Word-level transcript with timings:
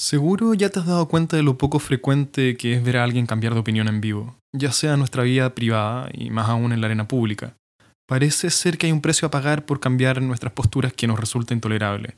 Seguro 0.00 0.54
ya 0.54 0.70
te 0.70 0.80
has 0.80 0.86
dado 0.86 1.08
cuenta 1.08 1.36
de 1.36 1.42
lo 1.42 1.58
poco 1.58 1.78
frecuente 1.78 2.56
que 2.56 2.72
es 2.72 2.82
ver 2.82 2.96
a 2.96 3.04
alguien 3.04 3.26
cambiar 3.26 3.52
de 3.52 3.60
opinión 3.60 3.86
en 3.86 4.00
vivo, 4.00 4.34
ya 4.50 4.72
sea 4.72 4.94
en 4.94 4.98
nuestra 4.98 5.24
vida 5.24 5.54
privada 5.54 6.08
y 6.14 6.30
más 6.30 6.48
aún 6.48 6.72
en 6.72 6.80
la 6.80 6.86
arena 6.86 7.06
pública. 7.06 7.52
Parece 8.08 8.48
ser 8.48 8.78
que 8.78 8.86
hay 8.86 8.92
un 8.92 9.02
precio 9.02 9.28
a 9.28 9.30
pagar 9.30 9.66
por 9.66 9.78
cambiar 9.78 10.22
nuestras 10.22 10.54
posturas 10.54 10.94
que 10.94 11.06
nos 11.06 11.20
resulta 11.20 11.52
intolerable. 11.52 12.14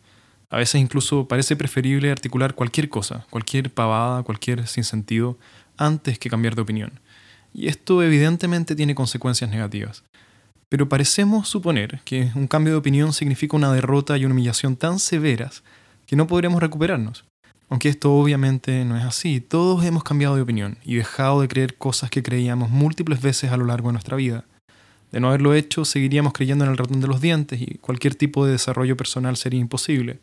A 0.48 0.58
veces 0.58 0.80
incluso 0.80 1.26
parece 1.26 1.56
preferible 1.56 2.12
articular 2.12 2.54
cualquier 2.54 2.88
cosa, 2.88 3.26
cualquier 3.30 3.68
pavada, 3.68 4.22
cualquier 4.22 4.68
sinsentido, 4.68 5.36
antes 5.76 6.20
que 6.20 6.30
cambiar 6.30 6.54
de 6.54 6.62
opinión. 6.62 7.00
Y 7.52 7.66
esto 7.66 8.00
evidentemente 8.04 8.76
tiene 8.76 8.94
consecuencias 8.94 9.50
negativas. 9.50 10.04
Pero 10.68 10.88
parecemos 10.88 11.48
suponer 11.48 12.00
que 12.04 12.30
un 12.36 12.46
cambio 12.46 12.74
de 12.74 12.78
opinión 12.78 13.12
significa 13.12 13.56
una 13.56 13.72
derrota 13.72 14.16
y 14.16 14.24
una 14.24 14.34
humillación 14.34 14.76
tan 14.76 15.00
severas 15.00 15.64
que 16.06 16.14
no 16.14 16.28
podremos 16.28 16.62
recuperarnos. 16.62 17.24
Aunque 17.72 17.88
esto 17.88 18.12
obviamente 18.12 18.84
no 18.84 18.98
es 18.98 19.04
así, 19.04 19.40
todos 19.40 19.82
hemos 19.86 20.04
cambiado 20.04 20.36
de 20.36 20.42
opinión 20.42 20.76
y 20.84 20.96
dejado 20.96 21.40
de 21.40 21.48
creer 21.48 21.78
cosas 21.78 22.10
que 22.10 22.22
creíamos 22.22 22.68
múltiples 22.68 23.22
veces 23.22 23.50
a 23.50 23.56
lo 23.56 23.64
largo 23.64 23.88
de 23.88 23.94
nuestra 23.94 24.14
vida. 24.14 24.44
De 25.10 25.20
no 25.20 25.28
haberlo 25.28 25.54
hecho, 25.54 25.86
seguiríamos 25.86 26.34
creyendo 26.34 26.66
en 26.66 26.70
el 26.70 26.76
ratón 26.76 27.00
de 27.00 27.06
los 27.06 27.22
dientes 27.22 27.62
y 27.62 27.78
cualquier 27.78 28.14
tipo 28.14 28.44
de 28.44 28.52
desarrollo 28.52 28.94
personal 28.94 29.38
sería 29.38 29.58
imposible. 29.58 30.18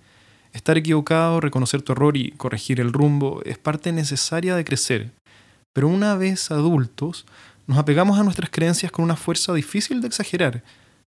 Estar 0.53 0.77
equivocado, 0.77 1.39
reconocer 1.39 1.81
tu 1.81 1.93
error 1.93 2.15
y 2.17 2.33
corregir 2.33 2.79
el 2.79 2.93
rumbo 2.93 3.41
es 3.43 3.57
parte 3.57 3.91
necesaria 3.91 4.55
de 4.55 4.63
crecer. 4.63 5.09
Pero 5.73 5.87
una 5.87 6.13
vez 6.13 6.51
adultos, 6.51 7.25
nos 7.65 7.79
apegamos 7.79 8.19
a 8.19 8.23
nuestras 8.23 8.51
creencias 8.51 8.91
con 8.91 9.05
una 9.05 9.15
fuerza 9.15 9.55
difícil 9.55 10.01
de 10.01 10.07
exagerar. 10.07 10.63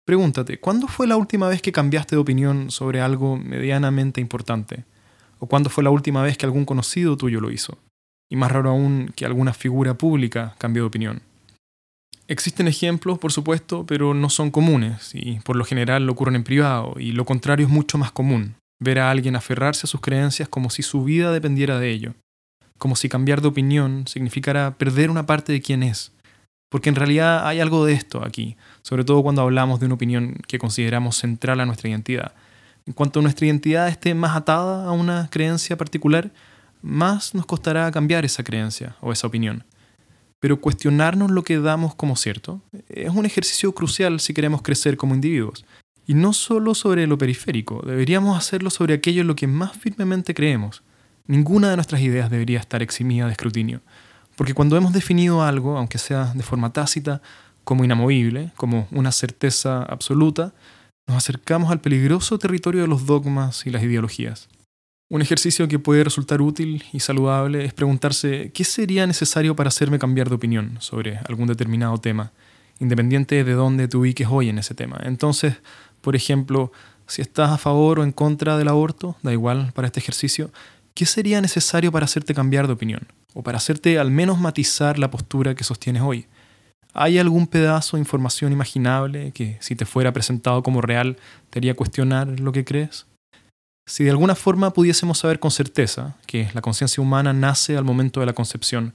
Pregúntate, 0.06 0.58
¿cuándo 0.58 0.88
fue 0.88 1.06
la 1.06 1.18
última 1.18 1.48
vez 1.48 1.60
que 1.60 1.70
cambiaste 1.70 2.16
de 2.16 2.22
opinión 2.22 2.70
sobre 2.70 3.02
algo 3.02 3.36
medianamente 3.36 4.22
importante? 4.22 4.84
¿O 5.40 5.46
cuándo 5.46 5.70
fue 5.70 5.82
la 5.82 5.90
última 5.90 6.22
vez 6.22 6.38
que 6.38 6.46
algún 6.46 6.64
conocido 6.64 7.16
tuyo 7.16 7.40
lo 7.40 7.50
hizo? 7.50 7.78
Y 8.30 8.36
más 8.36 8.52
raro 8.52 8.70
aún 8.70 9.12
que 9.16 9.26
alguna 9.26 9.54
figura 9.54 9.94
pública 9.94 10.54
cambió 10.58 10.84
de 10.84 10.88
opinión. 10.88 11.22
Existen 12.28 12.68
ejemplos, 12.68 13.18
por 13.18 13.32
supuesto, 13.32 13.84
pero 13.86 14.14
no 14.14 14.30
son 14.30 14.52
comunes, 14.52 15.10
y 15.14 15.40
por 15.40 15.56
lo 15.56 15.64
general 15.64 16.06
lo 16.06 16.12
ocurren 16.12 16.36
en 16.36 16.44
privado, 16.44 16.94
y 16.96 17.10
lo 17.10 17.24
contrario 17.24 17.66
es 17.66 17.72
mucho 17.72 17.98
más 17.98 18.12
común, 18.12 18.54
ver 18.80 19.00
a 19.00 19.10
alguien 19.10 19.34
aferrarse 19.34 19.86
a 19.86 19.88
sus 19.88 20.00
creencias 20.00 20.48
como 20.48 20.70
si 20.70 20.82
su 20.82 21.02
vida 21.02 21.32
dependiera 21.32 21.80
de 21.80 21.90
ello, 21.90 22.14
como 22.78 22.94
si 22.94 23.08
cambiar 23.08 23.40
de 23.40 23.48
opinión 23.48 24.06
significara 24.06 24.76
perder 24.78 25.10
una 25.10 25.26
parte 25.26 25.52
de 25.52 25.60
quién 25.60 25.82
es, 25.82 26.12
porque 26.70 26.88
en 26.88 26.94
realidad 26.94 27.48
hay 27.48 27.58
algo 27.58 27.84
de 27.84 27.94
esto 27.94 28.24
aquí, 28.24 28.56
sobre 28.82 29.02
todo 29.02 29.24
cuando 29.24 29.42
hablamos 29.42 29.80
de 29.80 29.86
una 29.86 29.96
opinión 29.96 30.36
que 30.46 30.60
consideramos 30.60 31.16
central 31.16 31.58
a 31.58 31.66
nuestra 31.66 31.90
identidad, 31.90 32.32
en 32.86 32.92
cuanto 32.92 33.22
nuestra 33.22 33.46
identidad 33.46 33.88
esté 33.88 34.14
más 34.14 34.36
atada 34.36 34.86
a 34.86 34.92
una 34.92 35.28
creencia 35.30 35.76
particular, 35.76 36.32
más 36.82 37.34
nos 37.34 37.46
costará 37.46 37.90
cambiar 37.90 38.24
esa 38.24 38.42
creencia 38.42 38.96
o 39.00 39.12
esa 39.12 39.26
opinión. 39.26 39.64
Pero 40.40 40.60
cuestionarnos 40.60 41.30
lo 41.30 41.44
que 41.44 41.58
damos 41.58 41.94
como 41.94 42.16
cierto 42.16 42.62
es 42.88 43.10
un 43.10 43.26
ejercicio 43.26 43.72
crucial 43.74 44.20
si 44.20 44.32
queremos 44.32 44.62
crecer 44.62 44.96
como 44.96 45.14
individuos. 45.14 45.66
Y 46.06 46.14
no 46.14 46.32
solo 46.32 46.74
sobre 46.74 47.06
lo 47.06 47.18
periférico, 47.18 47.82
deberíamos 47.86 48.36
hacerlo 48.36 48.70
sobre 48.70 48.94
aquello 48.94 49.20
en 49.20 49.28
lo 49.28 49.36
que 49.36 49.46
más 49.46 49.76
firmemente 49.76 50.34
creemos. 50.34 50.82
Ninguna 51.26 51.70
de 51.70 51.76
nuestras 51.76 52.00
ideas 52.00 52.30
debería 52.30 52.58
estar 52.58 52.82
eximida 52.82 53.26
de 53.26 53.32
escrutinio. 53.32 53.82
Porque 54.34 54.54
cuando 54.54 54.76
hemos 54.76 54.94
definido 54.94 55.42
algo, 55.42 55.76
aunque 55.76 55.98
sea 55.98 56.32
de 56.34 56.42
forma 56.42 56.72
tácita, 56.72 57.20
como 57.62 57.84
inamovible, 57.84 58.50
como 58.56 58.88
una 58.90 59.12
certeza 59.12 59.82
absoluta, 59.82 60.54
nos 61.10 61.16
acercamos 61.16 61.72
al 61.72 61.80
peligroso 61.80 62.38
territorio 62.38 62.82
de 62.82 62.86
los 62.86 63.04
dogmas 63.04 63.66
y 63.66 63.70
las 63.70 63.82
ideologías. 63.82 64.48
Un 65.08 65.22
ejercicio 65.22 65.66
que 65.66 65.80
puede 65.80 66.04
resultar 66.04 66.40
útil 66.40 66.84
y 66.92 67.00
saludable 67.00 67.64
es 67.64 67.74
preguntarse 67.74 68.52
qué 68.54 68.62
sería 68.62 69.08
necesario 69.08 69.56
para 69.56 69.68
hacerme 69.68 69.98
cambiar 69.98 70.28
de 70.28 70.36
opinión 70.36 70.76
sobre 70.78 71.18
algún 71.28 71.48
determinado 71.48 71.98
tema, 71.98 72.30
independiente 72.78 73.42
de 73.42 73.52
dónde 73.54 73.88
te 73.88 73.96
ubiques 73.96 74.28
hoy 74.30 74.50
en 74.50 74.58
ese 74.58 74.72
tema. 74.74 75.00
Entonces, 75.02 75.56
por 76.00 76.14
ejemplo, 76.14 76.70
si 77.08 77.22
estás 77.22 77.50
a 77.50 77.58
favor 77.58 77.98
o 77.98 78.04
en 78.04 78.12
contra 78.12 78.56
del 78.56 78.68
aborto, 78.68 79.16
da 79.24 79.32
igual 79.32 79.72
para 79.74 79.88
este 79.88 79.98
ejercicio, 79.98 80.52
¿qué 80.94 81.06
sería 81.06 81.40
necesario 81.40 81.90
para 81.90 82.04
hacerte 82.04 82.34
cambiar 82.34 82.68
de 82.68 82.74
opinión? 82.74 83.08
O 83.34 83.42
para 83.42 83.58
hacerte 83.58 83.98
al 83.98 84.12
menos 84.12 84.38
matizar 84.38 84.96
la 84.96 85.10
postura 85.10 85.56
que 85.56 85.64
sostienes 85.64 86.02
hoy. 86.02 86.26
¿Hay 86.92 87.18
algún 87.18 87.46
pedazo 87.46 87.96
de 87.96 88.00
información 88.00 88.52
imaginable 88.52 89.32
que, 89.32 89.56
si 89.60 89.76
te 89.76 89.84
fuera 89.84 90.12
presentado 90.12 90.62
como 90.62 90.80
real, 90.80 91.16
te 91.50 91.58
haría 91.58 91.74
cuestionar 91.74 92.40
lo 92.40 92.52
que 92.52 92.64
crees? 92.64 93.06
Si 93.86 94.04
de 94.04 94.10
alguna 94.10 94.34
forma 94.34 94.72
pudiésemos 94.72 95.18
saber 95.18 95.38
con 95.38 95.50
certeza 95.50 96.16
que 96.26 96.48
la 96.54 96.60
conciencia 96.60 97.02
humana 97.02 97.32
nace 97.32 97.76
al 97.76 97.84
momento 97.84 98.20
de 98.20 98.26
la 98.26 98.32
concepción, 98.32 98.94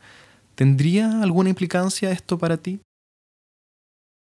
¿tendría 0.55 1.21
alguna 1.21 1.49
implicancia 1.49 2.11
esto 2.11 2.37
para 2.37 2.57
ti? 2.57 2.79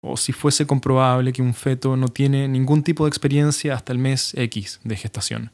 O 0.03 0.17
si 0.17 0.33
fuese 0.33 0.65
comprobable 0.65 1.31
que 1.31 1.41
un 1.41 1.53
feto 1.53 1.95
no 1.95 2.07
tiene 2.07 2.47
ningún 2.47 2.83
tipo 2.83 3.05
de 3.05 3.09
experiencia 3.09 3.75
hasta 3.75 3.93
el 3.93 3.99
mes 3.99 4.33
X 4.35 4.79
de 4.83 4.95
gestación, 4.95 5.51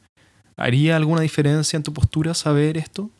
¿haría 0.56 0.96
alguna 0.96 1.20
diferencia 1.20 1.76
en 1.76 1.82
tu 1.82 1.92
postura 1.92 2.34
saber 2.34 2.78
esto? 2.78 3.10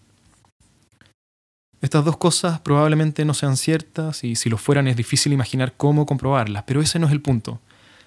Estas 1.80 2.04
dos 2.04 2.16
cosas 2.16 2.60
probablemente 2.60 3.24
no 3.24 3.34
sean 3.34 3.56
ciertas 3.56 4.24
y 4.24 4.34
si 4.34 4.50
lo 4.50 4.58
fueran 4.58 4.88
es 4.88 4.96
difícil 4.96 5.32
imaginar 5.32 5.74
cómo 5.76 6.06
comprobarlas, 6.06 6.64
pero 6.64 6.82
ese 6.82 6.98
no 6.98 7.06
es 7.06 7.12
el 7.12 7.20
punto. 7.20 7.60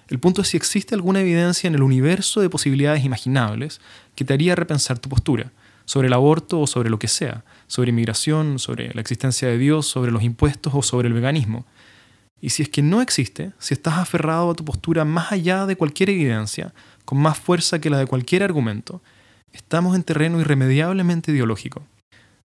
El 0.08 0.18
punto 0.18 0.42
es 0.42 0.48
si 0.48 0.58
existe 0.58 0.94
alguna 0.94 1.20
evidencia 1.20 1.68
en 1.68 1.74
el 1.74 1.82
universo 1.82 2.42
de 2.42 2.50
posibilidades 2.50 3.02
imaginables 3.02 3.80
que 4.14 4.26
te 4.26 4.34
haría 4.34 4.54
repensar 4.54 4.98
tu 4.98 5.08
postura, 5.08 5.52
sobre 5.86 6.08
el 6.08 6.12
aborto 6.12 6.60
o 6.60 6.66
sobre 6.66 6.90
lo 6.90 6.98
que 6.98 7.08
sea, 7.08 7.44
sobre 7.66 7.90
inmigración, 7.90 8.58
sobre 8.58 8.92
la 8.92 9.00
existencia 9.00 9.48
de 9.48 9.56
Dios, 9.56 9.86
sobre 9.86 10.12
los 10.12 10.22
impuestos 10.22 10.74
o 10.74 10.82
sobre 10.82 11.08
el 11.08 11.14
veganismo. 11.14 11.64
Y 12.42 12.50
si 12.50 12.62
es 12.62 12.68
que 12.68 12.82
no 12.82 13.00
existe, 13.00 13.52
si 13.58 13.72
estás 13.72 13.94
aferrado 13.94 14.50
a 14.50 14.54
tu 14.54 14.66
postura 14.66 15.06
más 15.06 15.32
allá 15.32 15.64
de 15.64 15.76
cualquier 15.76 16.10
evidencia, 16.10 16.74
con 17.06 17.18
más 17.18 17.38
fuerza 17.38 17.80
que 17.80 17.88
la 17.88 17.98
de 17.98 18.06
cualquier 18.06 18.42
argumento, 18.42 19.00
estamos 19.52 19.96
en 19.96 20.02
terreno 20.02 20.40
irremediablemente 20.40 21.32
ideológico. 21.32 21.82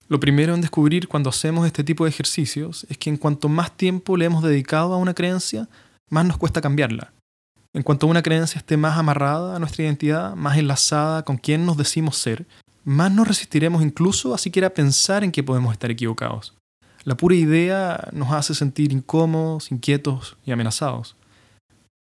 Lo 0.10 0.22
primero 0.22 0.56
en 0.56 0.62
descubrir 0.62 1.10
cuando 1.10 1.30
hacemos 1.30 1.68
este 1.68 1.84
tipo 1.84 2.06
de 2.06 2.12
ejercicios 2.12 2.86
es 2.90 2.98
que 2.98 3.10
en 3.10 3.18
cuanto 3.18 3.50
más 3.50 3.76
tiempo 3.76 4.16
le 4.16 4.26
hemos 4.26 4.42
dedicado 4.42 4.94
a 4.94 4.98
una 4.98 5.14
creencia, 5.14 5.68
más 6.10 6.26
nos 6.26 6.38
cuesta 6.38 6.62
cambiarla. 6.62 7.12
En 7.74 7.84
cuanto 7.84 8.08
una 8.08 8.24
creencia 8.24 8.60
esté 8.60 8.78
más 8.78 8.98
amarrada 8.98 9.56
a 9.56 9.60
nuestra 9.60 9.84
identidad, 9.84 10.34
más 10.36 10.58
enlazada 10.58 11.24
con 11.24 11.38
quien 11.38 11.66
nos 11.66 11.76
decimos 11.76 12.18
ser, 12.18 12.46
más 12.86 13.12
nos 13.12 13.28
resistiremos 13.28 13.84
incluso 13.84 14.34
a 14.34 14.38
siquiera 14.38 14.70
pensar 14.70 15.26
en 15.26 15.32
que 15.34 15.44
podemos 15.44 15.74
estar 15.74 15.92
equivocados. 15.92 16.56
La 17.04 17.18
pura 17.18 17.36
idea 17.36 18.08
nos 18.14 18.32
hace 18.32 18.56
sentir 18.56 18.94
incómodos, 18.94 19.74
inquietos 19.74 20.38
y 20.46 20.52
amenazados. 20.52 21.18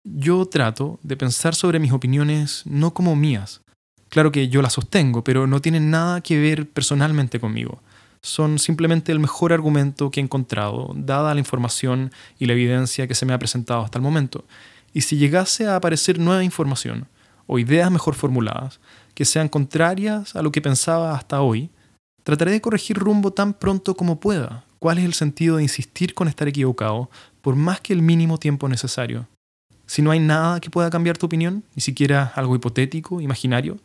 Yo 0.06 0.46
trato 0.46 0.98
de 1.04 1.18
pensar 1.18 1.56
sobre 1.56 1.80
mis 1.80 1.92
opiniones 1.92 2.64
no 2.66 2.94
como 2.94 3.18
mías. 3.18 3.60
Claro 4.08 4.32
que 4.32 4.48
yo 4.48 4.62
las 4.62 4.74
sostengo, 4.74 5.26
pero 5.26 5.46
no 5.46 5.60
tienen 5.60 5.92
nada 5.92 6.22
que 6.22 6.40
ver 6.40 6.70
personalmente 6.70 7.42
conmigo 7.42 7.82
son 8.28 8.60
simplemente 8.60 9.12
el 9.12 9.20
mejor 9.20 9.54
argumento 9.54 10.12
que 10.12 10.20
he 10.20 10.24
encontrado, 10.24 10.92
dada 10.96 11.34
la 11.34 11.40
información 11.40 12.12
y 12.38 12.46
la 12.46 12.54
evidencia 12.54 13.08
que 13.08 13.16
se 13.16 13.26
me 13.26 13.34
ha 13.34 13.40
presentado 13.40 13.82
hasta 13.82 13.98
el 13.98 14.04
momento. 14.04 14.44
Y 14.94 15.02
si 15.02 15.18
llegase 15.18 15.66
a 15.66 15.78
aparecer 15.78 16.20
nueva 16.20 16.44
información 16.44 17.08
o 17.46 17.58
ideas 17.58 17.90
mejor 17.90 18.16
formuladas 18.16 18.82
que 19.14 19.24
sean 19.24 19.48
contrarias 19.48 20.36
a 20.36 20.42
lo 20.42 20.52
que 20.52 20.62
pensaba 20.62 21.16
hasta 21.16 21.42
hoy, 21.42 21.70
trataré 22.24 22.52
de 22.52 22.62
corregir 22.62 22.98
rumbo 22.98 23.32
tan 23.32 23.54
pronto 23.54 23.96
como 23.96 24.20
pueda. 24.20 24.66
¿Cuál 24.80 24.98
es 24.98 25.06
el 25.06 25.14
sentido 25.14 25.58
de 25.58 25.64
insistir 25.64 26.14
con 26.14 26.28
estar 26.28 26.48
equivocado 26.48 27.10
por 27.42 27.56
más 27.56 27.80
que 27.80 27.94
el 27.94 28.02
mínimo 28.02 28.38
tiempo 28.38 28.68
necesario? 28.68 29.28
Si 29.86 30.02
no 30.02 30.12
hay 30.12 30.20
nada 30.20 30.60
que 30.60 30.70
pueda 30.70 30.90
cambiar 30.90 31.18
tu 31.18 31.28
opinión, 31.28 31.64
ni 31.76 31.82
siquiera 31.82 32.34
algo 32.36 32.56
hipotético, 32.56 33.22
imaginario, 33.22 33.78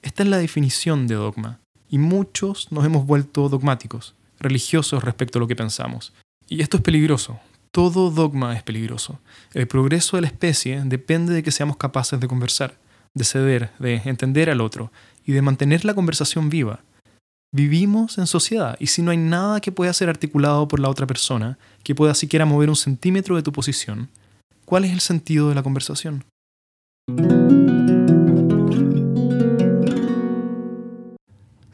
esta 0.00 0.22
es 0.22 0.30
la 0.30 0.38
definición 0.38 1.06
de 1.06 1.14
dogma 1.14 1.61
y 1.92 1.98
muchos 1.98 2.72
nos 2.72 2.86
hemos 2.86 3.06
vuelto 3.06 3.50
dogmáticos, 3.50 4.14
religiosos 4.40 5.04
respecto 5.04 5.38
a 5.38 5.40
lo 5.40 5.46
que 5.46 5.54
pensamos. 5.54 6.14
Y 6.48 6.62
esto 6.62 6.78
es 6.78 6.82
peligroso. 6.82 7.38
Todo 7.70 8.10
dogma 8.10 8.56
es 8.56 8.62
peligroso. 8.62 9.20
El 9.52 9.68
progreso 9.68 10.16
de 10.16 10.22
la 10.22 10.28
especie 10.28 10.82
depende 10.86 11.34
de 11.34 11.42
que 11.42 11.50
seamos 11.50 11.76
capaces 11.76 12.18
de 12.18 12.26
conversar, 12.26 12.78
de 13.12 13.24
ceder, 13.24 13.72
de 13.78 14.00
entender 14.06 14.48
al 14.48 14.62
otro 14.62 14.90
y 15.26 15.32
de 15.32 15.42
mantener 15.42 15.84
la 15.84 15.92
conversación 15.92 16.48
viva. 16.48 16.80
Vivimos 17.54 18.16
en 18.16 18.26
sociedad 18.26 18.74
y 18.80 18.86
si 18.86 19.02
no 19.02 19.10
hay 19.10 19.18
nada 19.18 19.60
que 19.60 19.70
pueda 19.70 19.92
ser 19.92 20.08
articulado 20.08 20.68
por 20.68 20.80
la 20.80 20.88
otra 20.88 21.06
persona, 21.06 21.58
que 21.82 21.94
pueda 21.94 22.14
siquiera 22.14 22.46
mover 22.46 22.70
un 22.70 22.76
centímetro 22.76 23.36
de 23.36 23.42
tu 23.42 23.52
posición, 23.52 24.08
¿cuál 24.64 24.86
es 24.86 24.92
el 24.92 25.00
sentido 25.00 25.50
de 25.50 25.56
la 25.56 25.62
conversación? 25.62 26.24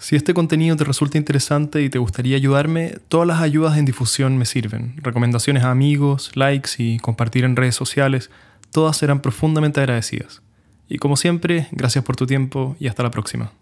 Si 0.09 0.17
este 0.17 0.33
contenido 0.33 0.75
te 0.75 0.85
resulta 0.85 1.19
interesante 1.19 1.83
y 1.83 1.91
te 1.91 1.99
gustaría 1.99 2.35
ayudarme, 2.35 2.97
todas 3.09 3.29
las 3.29 3.43
ayudas 3.43 3.77
en 3.77 3.85
difusión 3.85 4.39
me 4.39 4.47
sirven. 4.47 4.95
Recomendaciones 5.03 5.65
a 5.65 5.71
amigos, 5.71 6.31
likes 6.35 6.71
y 6.79 6.99
compartir 6.99 7.45
en 7.45 7.57
redes 7.57 7.75
sociales, 7.75 8.31
todas 8.73 8.97
serán 8.97 9.21
profundamente 9.21 9.81
agradecidas. 9.81 10.41
Y 10.89 10.97
como 10.97 11.19
siempre, 11.19 11.69
gracias 11.73 12.07
por 12.07 12.17
tu 12.17 12.25
tiempo 12.25 12.75
y 12.81 12.87
hasta 12.87 13.03
la 13.03 13.11
próxima. 13.11 13.53